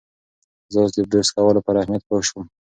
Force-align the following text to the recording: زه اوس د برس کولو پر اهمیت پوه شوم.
زه 0.71 0.77
اوس 0.81 0.91
د 0.95 0.99
برس 1.11 1.29
کولو 1.35 1.59
پر 1.65 1.75
اهمیت 1.81 2.03
پوه 2.07 2.21
شوم. 2.27 2.45